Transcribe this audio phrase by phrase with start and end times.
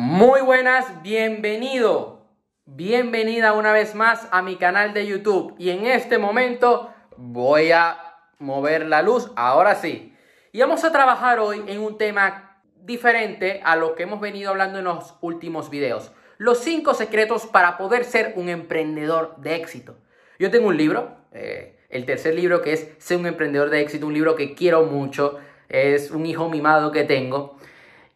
[0.00, 2.24] Muy buenas, bienvenido,
[2.66, 5.56] bienvenida una vez más a mi canal de YouTube.
[5.58, 7.98] Y en este momento voy a
[8.38, 10.14] mover la luz, ahora sí.
[10.52, 14.78] Y vamos a trabajar hoy en un tema diferente a lo que hemos venido hablando
[14.78, 16.12] en los últimos videos.
[16.36, 19.96] Los cinco secretos para poder ser un emprendedor de éxito.
[20.38, 24.06] Yo tengo un libro, eh, el tercer libro que es Ser un emprendedor de éxito,
[24.06, 27.57] un libro que quiero mucho, es un hijo mimado que tengo.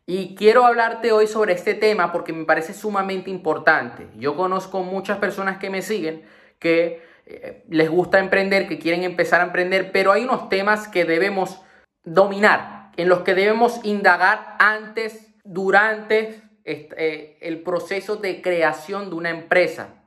[0.07, 4.09] Y quiero hablarte hoy sobre este tema porque me parece sumamente importante.
[4.17, 6.23] Yo conozco muchas personas que me siguen
[6.59, 11.05] que eh, les gusta emprender, que quieren empezar a emprender, pero hay unos temas que
[11.05, 11.61] debemos
[12.05, 19.31] dominar, en los que debemos indagar antes, durante eh, el proceso de creación de una
[19.31, 20.05] empresa.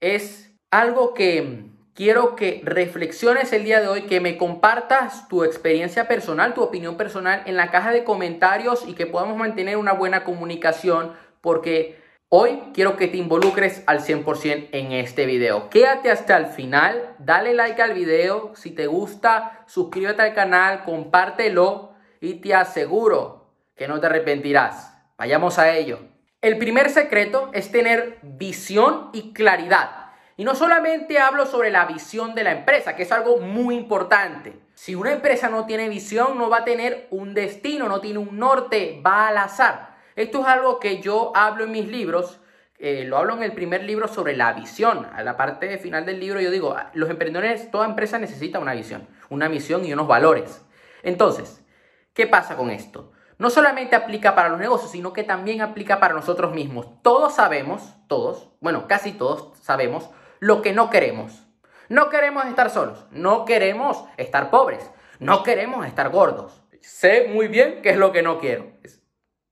[0.00, 6.06] Es algo que quiero que reflexiones el día de hoy, que me compartas tu experiencia
[6.06, 10.22] personal, tu opinión personal en la caja de comentarios y que podamos mantener una buena
[10.22, 15.70] comunicación porque hoy quiero que te involucres al 100% en este video.
[15.70, 21.94] Quédate hasta el final, dale like al video, si te gusta, suscríbete al canal, compártelo
[22.20, 24.94] y te aseguro que no te arrepentirás.
[25.16, 25.98] Vayamos a ello.
[26.42, 30.07] El primer secreto es tener visión y claridad.
[30.38, 34.56] Y no solamente hablo sobre la visión de la empresa, que es algo muy importante.
[34.72, 38.38] Si una empresa no tiene visión, no va a tener un destino, no tiene un
[38.38, 39.96] norte, va al azar.
[40.14, 42.38] Esto es algo que yo hablo en mis libros.
[42.78, 45.08] Eh, lo hablo en el primer libro sobre la visión.
[45.12, 49.08] A la parte final del libro yo digo, los emprendedores, toda empresa necesita una visión,
[49.30, 50.64] una misión y unos valores.
[51.02, 51.64] Entonces,
[52.14, 53.10] ¿qué pasa con esto?
[53.38, 57.02] No solamente aplica para los negocios, sino que también aplica para nosotros mismos.
[57.02, 61.46] Todos sabemos, todos, bueno, casi todos sabemos lo que no queremos.
[61.88, 66.62] No queremos estar solos, no queremos estar pobres, no queremos estar gordos.
[66.80, 68.66] Sé muy bien qué es lo que no quiero.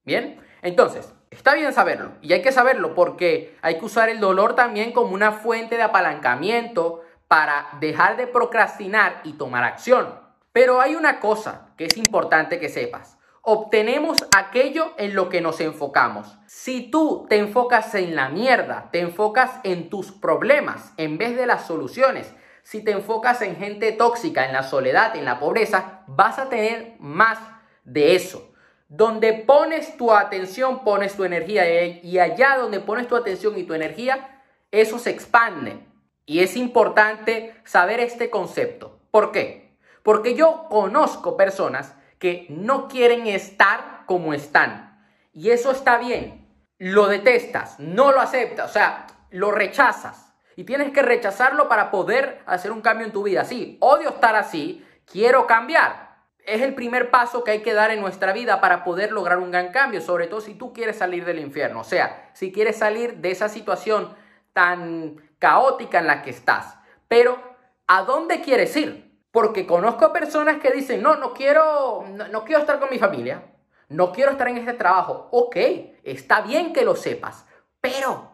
[0.05, 0.41] ¿Bien?
[0.63, 4.93] Entonces, está bien saberlo y hay que saberlo porque hay que usar el dolor también
[4.93, 10.21] como una fuente de apalancamiento para dejar de procrastinar y tomar acción.
[10.53, 13.16] Pero hay una cosa que es importante que sepas
[13.49, 16.37] obtenemos aquello en lo que nos enfocamos.
[16.47, 21.47] Si tú te enfocas en la mierda, te enfocas en tus problemas en vez de
[21.47, 22.35] las soluciones,
[22.65, 26.97] si te enfocas en gente tóxica, en la soledad, en la pobreza, vas a tener
[26.99, 27.39] más
[27.85, 28.53] de eso.
[28.89, 33.75] Donde pones tu atención, pones tu energía y allá donde pones tu atención y tu
[33.75, 34.43] energía,
[34.73, 35.87] eso se expande.
[36.25, 38.99] Y es importante saber este concepto.
[39.13, 39.79] ¿Por qué?
[40.03, 45.01] Porque yo conozco personas que no quieren estar como están.
[45.33, 46.47] Y eso está bien.
[46.79, 50.33] Lo detestas, no lo aceptas, o sea, lo rechazas.
[50.57, 53.45] Y tienes que rechazarlo para poder hacer un cambio en tu vida.
[53.45, 56.07] Sí, odio estar así, quiero cambiar.
[56.39, 59.51] Es el primer paso que hay que dar en nuestra vida para poder lograr un
[59.51, 63.17] gran cambio, sobre todo si tú quieres salir del infierno, o sea, si quieres salir
[63.17, 64.15] de esa situación
[64.53, 66.79] tan caótica en la que estás.
[67.09, 67.39] Pero,
[67.87, 69.06] ¿a dónde quieres ir?
[69.37, 73.43] Porque conozco personas que dicen, no, no quiero, no, quiero estar con mi familia,
[73.91, 75.29] no quiero estar en este trabajo.
[75.31, 75.57] Ok,
[76.05, 77.45] está bien que lo sepas,
[77.79, 78.31] pero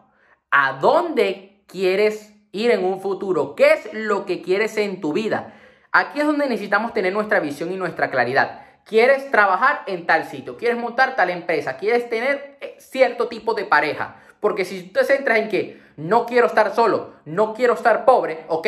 [0.49, 3.53] ¿a dónde quieres ir en un futuro?
[3.53, 5.53] ¿Qué es lo que quieres en tu vida?
[5.91, 8.61] Aquí es donde necesitamos tener nuestra visión y nuestra claridad.
[8.85, 10.55] ¿Quieres trabajar en tal sitio?
[10.55, 11.75] ¿Quieres montar tal empresa?
[11.75, 14.21] ¿Quieres tener eh, cierto tipo de pareja?
[14.39, 18.45] Porque si tú te centras en que no quiero estar solo, no quiero estar pobre,
[18.47, 18.67] ok,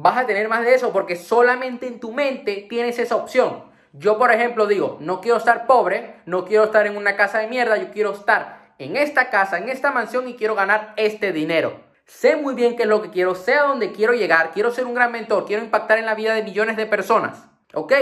[0.00, 3.64] vas a tener más de eso porque solamente en tu mente tienes esa opción.
[3.92, 7.48] Yo, por ejemplo, digo, no quiero estar pobre, no quiero estar en una casa de
[7.48, 11.80] mierda, yo quiero estar en esta casa, en esta mansión y quiero ganar este dinero.
[12.04, 14.86] Sé muy bien qué es lo que quiero, sé a dónde quiero llegar, quiero ser
[14.86, 17.44] un gran mentor, quiero impactar en la vida de millones de personas.
[17.74, 17.92] ¿Ok?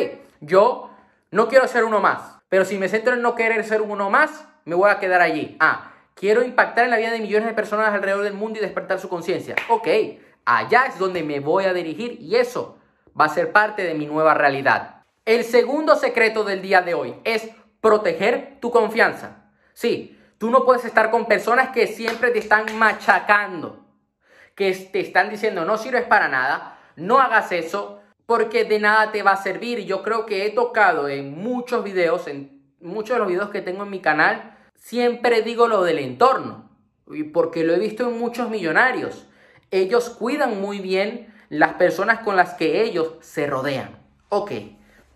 [0.41, 0.91] Yo
[1.31, 4.45] no quiero ser uno más, pero si me centro en no querer ser uno más,
[4.67, 5.57] me voy a quedar allí.
[5.61, 9.01] Ah, quiero impactar en la vida de millones de personas alrededor del mundo y despertar
[9.01, 9.57] su conciencia.
[9.71, 9.89] Ok,
[10.47, 12.79] Allá es donde me voy a dirigir y eso
[13.19, 15.03] va a ser parte de mi nueva realidad.
[15.25, 19.51] El segundo secreto del día de hoy es proteger tu confianza.
[19.75, 23.85] Sí, tú no puedes estar con personas que siempre te están machacando,
[24.55, 29.25] que te están diciendo no sirves para nada, no hagas eso, porque de nada te
[29.25, 29.81] va a servir.
[29.85, 33.83] Yo creo que he tocado en muchos videos, en muchos de los videos que tengo
[33.83, 36.71] en mi canal, siempre digo lo del entorno,
[37.33, 39.27] porque lo he visto en muchos millonarios
[39.79, 43.91] ellos cuidan muy bien las personas con las que ellos se rodean.
[44.29, 44.53] Ok,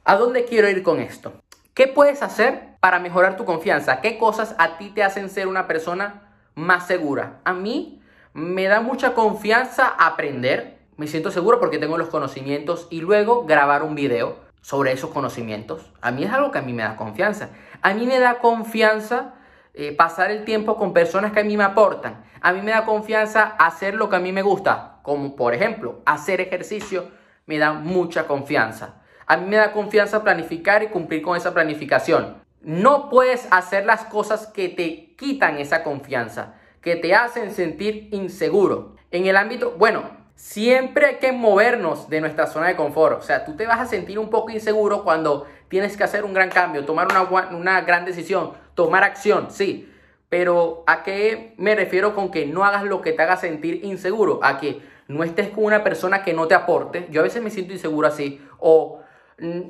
[0.05, 1.33] ¿a dónde quiero ir con esto?
[1.75, 4.01] ¿Qué puedes hacer para mejorar tu confianza?
[4.01, 7.41] ¿Qué cosas a ti te hacen ser una persona más segura?
[7.45, 8.03] A mí
[8.33, 13.83] me da mucha confianza aprender, me siento seguro porque tengo los conocimientos y luego grabar
[13.83, 15.91] un video sobre esos conocimientos.
[16.01, 17.51] A mí es algo que a mí me da confianza.
[17.83, 19.35] A mí me da confianza
[19.75, 22.25] eh, pasar el tiempo con personas que a mí me aportan.
[22.41, 26.03] A mí me da confianza hacer lo que a mí me gusta, como por ejemplo
[26.07, 27.11] hacer ejercicio,
[27.47, 29.03] me da mucha confianza.
[29.27, 32.43] A mí me da confianza planificar y cumplir con esa planificación.
[32.63, 38.97] No puedes hacer las cosas que te quitan esa confianza, que te hacen sentir inseguro.
[39.11, 40.03] En el ámbito, bueno,
[40.35, 43.19] siempre hay que movernos de nuestra zona de confort.
[43.19, 46.33] O sea, tú te vas a sentir un poco inseguro cuando tienes que hacer un
[46.33, 49.93] gran cambio, tomar una, una gran decisión, tomar acción, sí.
[50.31, 54.41] Pero ¿a qué me refiero con que no hagas lo que te haga sentir inseguro?
[54.43, 57.09] A que no estés con una persona que no te aporte.
[57.11, 58.41] Yo a veces me siento inseguro así.
[58.59, 59.03] O
[59.39, 59.61] mm,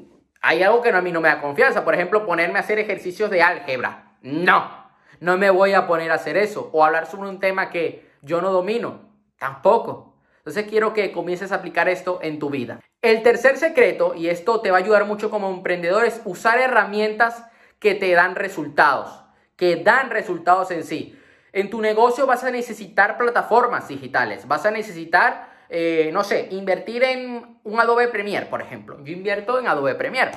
[0.43, 1.85] hay algo que a mí no me da confianza.
[1.85, 4.13] Por ejemplo, ponerme a hacer ejercicios de álgebra.
[4.23, 4.71] No,
[5.19, 6.71] no me voy a poner a hacer eso.
[6.73, 9.11] O hablar sobre un tema que yo no domino.
[9.41, 10.15] Tampoco.
[10.39, 12.79] Entonces quiero que comiences a aplicar esto en tu vida.
[13.03, 17.50] El tercer secreto, y esto te va a ayudar mucho como emprendedor, es usar herramientas
[17.81, 19.25] que te dan resultados,
[19.57, 21.19] que dan resultados en sí.
[21.53, 27.05] En tu negocio vas a necesitar plataformas digitales, vas a necesitar eh, no sé, invertir
[27.05, 28.99] en un Adobe Premiere, por ejemplo.
[29.05, 30.33] Yo invierto en Adobe Premiere.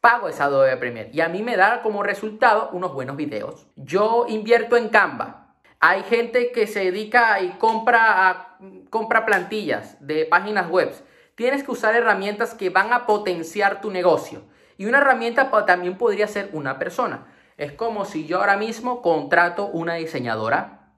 [0.00, 3.68] Pago ese Adobe Premiere y a mí me da como resultado unos buenos videos.
[3.76, 5.54] Yo invierto en Canva.
[5.78, 8.56] Hay gente que se dedica y compra,
[8.90, 10.92] compra plantillas de páginas web.
[11.36, 14.42] Tienes que usar herramientas que van a potenciar tu negocio.
[14.76, 17.26] Y una herramienta también podría ser una persona.
[17.56, 20.90] Es como si yo ahora mismo contrato una diseñadora.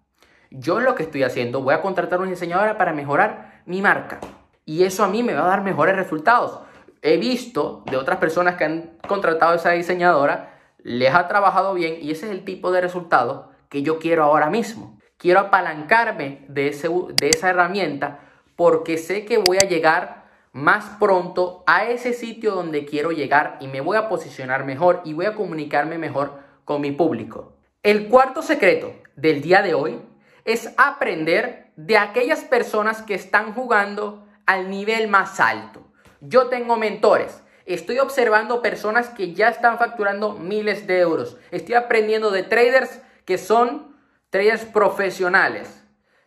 [0.51, 4.21] Yo lo que estoy haciendo, voy a contratar una diseñadora para mejorar mi marca.
[4.65, 6.61] Y eso a mí me va a dar mejores resultados.
[7.03, 11.99] He visto de otras personas que han contratado a esa diseñadora, les ha trabajado bien
[12.01, 14.99] y ese es el tipo de resultado que yo quiero ahora mismo.
[15.19, 18.21] Quiero apalancarme de, ese, de esa herramienta
[18.55, 20.26] porque sé que voy a llegar
[20.57, 25.13] más pronto a ese sitio donde quiero llegar y me voy a posicionar mejor y
[25.13, 27.53] voy a comunicarme mejor con mi público.
[27.83, 30.01] El cuarto secreto del día de hoy
[30.47, 35.87] es aprender de aquellas personas que están jugando al nivel más alto.
[36.23, 37.43] Yo tengo mentores.
[37.67, 41.37] Estoy observando personas que ya están facturando miles de euros.
[41.51, 43.95] Estoy aprendiendo de traders que son
[44.31, 45.85] traders profesionales.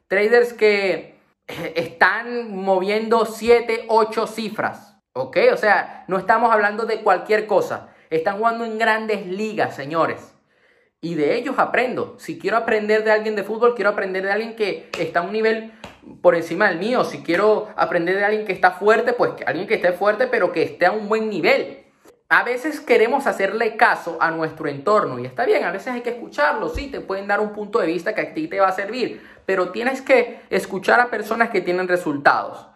[0.07, 1.18] Traders que
[1.75, 4.97] están moviendo 7, 8 cifras.
[5.13, 5.37] ¿Ok?
[5.51, 7.89] O sea, no estamos hablando de cualquier cosa.
[8.09, 10.35] Están jugando en grandes ligas, señores.
[11.01, 12.15] Y de ellos aprendo.
[12.19, 15.31] Si quiero aprender de alguien de fútbol, quiero aprender de alguien que está a un
[15.31, 15.73] nivel
[16.21, 17.03] por encima del mío.
[17.03, 20.63] Si quiero aprender de alguien que está fuerte, pues alguien que esté fuerte, pero que
[20.63, 21.78] esté a un buen nivel.
[22.31, 26.11] A veces queremos hacerle caso a nuestro entorno y está bien, a veces hay que
[26.11, 28.71] escucharlo, sí, te pueden dar un punto de vista que a ti te va a
[28.71, 32.67] servir, pero tienes que escuchar a personas que tienen resultados.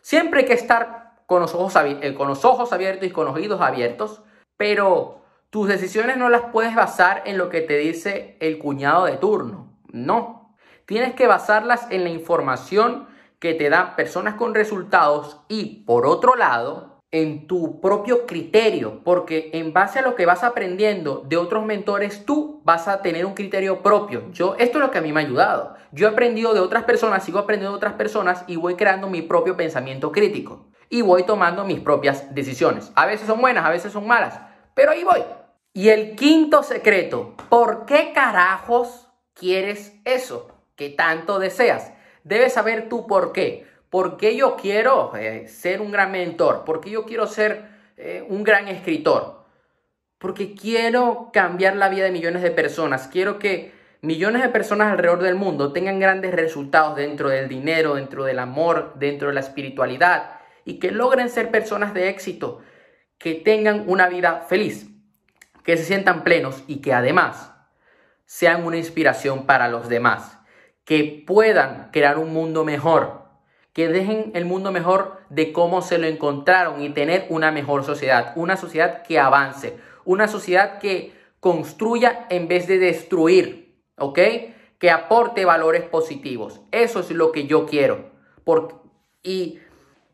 [0.00, 3.36] Siempre hay que estar con los ojos, eh, con los ojos abiertos y con los
[3.36, 4.24] oídos abiertos,
[4.56, 9.18] pero tus decisiones no las puedes basar en lo que te dice el cuñado de
[9.18, 9.72] turno.
[9.92, 10.56] No.
[10.84, 13.06] Tienes que basarlas en la información
[13.38, 19.50] que te dan personas con resultados y, por otro lado, en tu propio criterio, porque
[19.54, 23.34] en base a lo que vas aprendiendo de otros mentores, tú vas a tener un
[23.34, 24.30] criterio propio.
[24.32, 25.76] Yo, esto es lo que a mí me ha ayudado.
[25.92, 29.22] Yo he aprendido de otras personas, sigo aprendiendo de otras personas y voy creando mi
[29.22, 32.92] propio pensamiento crítico y voy tomando mis propias decisiones.
[32.94, 34.40] A veces son buenas, a veces son malas,
[34.74, 35.22] pero ahí voy.
[35.72, 41.92] Y el quinto secreto, ¿por qué carajos quieres eso que tanto deseas?
[42.24, 43.66] Debes saber tú por qué.
[43.96, 46.66] ¿Por qué yo quiero eh, ser un gran mentor?
[46.66, 47.64] ¿Por qué yo quiero ser
[47.96, 49.46] eh, un gran escritor?
[50.18, 53.08] Porque quiero cambiar la vida de millones de personas.
[53.08, 53.72] Quiero que
[54.02, 58.92] millones de personas alrededor del mundo tengan grandes resultados dentro del dinero, dentro del amor,
[58.96, 62.60] dentro de la espiritualidad y que logren ser personas de éxito
[63.16, 64.90] que tengan una vida feliz,
[65.64, 67.54] que se sientan plenos y que además
[68.26, 70.38] sean una inspiración para los demás,
[70.84, 73.24] que puedan crear un mundo mejor,
[73.76, 78.32] que dejen el mundo mejor de cómo se lo encontraron y tener una mejor sociedad,
[78.34, 84.18] una sociedad que avance, una sociedad que construya en vez de destruir, ¿ok?
[84.78, 86.62] Que aporte valores positivos.
[86.72, 88.12] Eso es lo que yo quiero.
[89.22, 89.58] y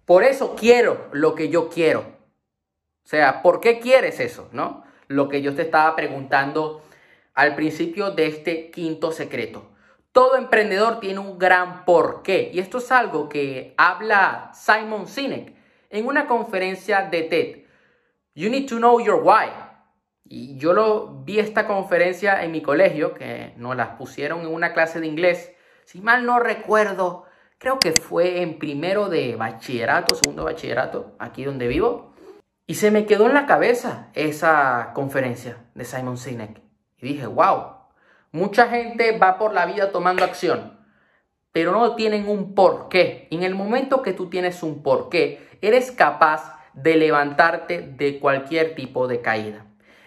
[0.07, 2.01] por eso quiero lo que yo quiero.
[2.01, 4.49] O sea, ¿por qué quieres eso?
[4.51, 4.83] ¿No?
[5.07, 6.83] Lo que yo te estaba preguntando
[7.33, 9.71] al principio de este quinto secreto.
[10.13, 15.55] Todo emprendedor tiene un gran porqué y esto es algo que habla Simon Sinek
[15.89, 17.63] en una conferencia de TED.
[18.35, 19.49] You need to know your why.
[20.25, 24.73] Y yo lo vi esta conferencia en mi colegio, que nos las pusieron en una
[24.73, 25.53] clase de inglés.
[25.85, 27.25] Si mal no recuerdo,
[27.59, 32.15] creo que fue en primero de bachillerato, segundo bachillerato, aquí donde vivo.
[32.67, 36.63] Y se me quedó en la cabeza esa conferencia de Simon Sinek.
[36.99, 37.82] Y dije, wow,
[38.33, 40.79] Mucha gente va por la vida tomando acción,
[41.53, 43.29] pero no tienen un porqué.
[43.31, 49.07] En el momento que tú tienes un porqué, eres capaz de levantarte de cualquier tipo
[49.07, 49.67] de caída.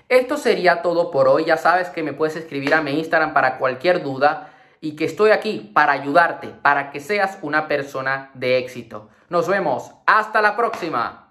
[0.09, 1.45] Esto sería todo por hoy.
[1.45, 4.49] Ya sabes que me puedes escribir a mi Instagram para cualquier duda
[4.81, 9.09] y que estoy aquí para ayudarte, para que seas una persona de éxito.
[9.29, 9.91] Nos vemos.
[10.07, 11.24] Hasta la próxima.